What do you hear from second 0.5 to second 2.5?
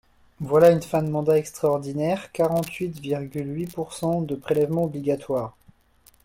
une fin de mandat extraordinaire,